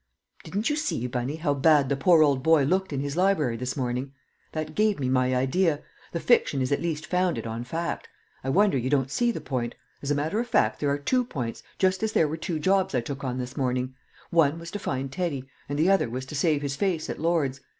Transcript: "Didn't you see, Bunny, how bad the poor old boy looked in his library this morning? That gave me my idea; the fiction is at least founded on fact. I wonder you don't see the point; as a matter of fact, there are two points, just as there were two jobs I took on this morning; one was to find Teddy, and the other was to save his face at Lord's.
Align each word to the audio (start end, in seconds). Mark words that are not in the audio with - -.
"Didn't 0.43 0.67
you 0.67 0.75
see, 0.75 1.05
Bunny, 1.05 1.35
how 1.35 1.53
bad 1.53 1.87
the 1.87 1.95
poor 1.95 2.23
old 2.23 2.41
boy 2.41 2.63
looked 2.63 2.91
in 2.91 3.01
his 3.01 3.15
library 3.15 3.55
this 3.55 3.77
morning? 3.77 4.13
That 4.51 4.73
gave 4.73 4.99
me 4.99 5.09
my 5.09 5.35
idea; 5.35 5.83
the 6.11 6.19
fiction 6.19 6.59
is 6.59 6.71
at 6.71 6.81
least 6.81 7.05
founded 7.05 7.45
on 7.45 7.63
fact. 7.63 8.09
I 8.43 8.49
wonder 8.49 8.79
you 8.79 8.89
don't 8.89 9.11
see 9.11 9.29
the 9.31 9.39
point; 9.41 9.75
as 10.01 10.09
a 10.09 10.15
matter 10.15 10.39
of 10.39 10.47
fact, 10.47 10.79
there 10.79 10.89
are 10.89 10.97
two 10.97 11.23
points, 11.23 11.61
just 11.77 12.01
as 12.01 12.13
there 12.13 12.27
were 12.27 12.35
two 12.37 12.57
jobs 12.57 12.95
I 12.95 13.01
took 13.01 13.23
on 13.23 13.37
this 13.37 13.55
morning; 13.55 13.93
one 14.31 14.57
was 14.57 14.71
to 14.71 14.79
find 14.79 15.11
Teddy, 15.11 15.47
and 15.69 15.77
the 15.77 15.91
other 15.91 16.09
was 16.09 16.25
to 16.25 16.35
save 16.35 16.63
his 16.63 16.75
face 16.75 17.07
at 17.07 17.19
Lord's. 17.19 17.61